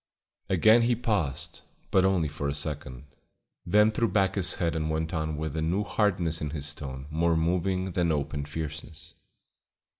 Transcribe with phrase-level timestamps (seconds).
[0.49, 3.03] Again he paused, but only for a second;
[3.67, 7.05] then threw back his head and went on with a new hardness in his tone
[7.11, 9.13] more moving than open fierceness.